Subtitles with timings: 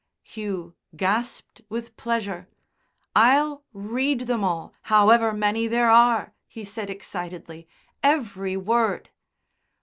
[0.23, 2.49] Hugh gasped with pleasure.
[3.15, 7.67] "I'll read them all, however many there are!" he said excitedly.
[8.01, 9.11] "Every word."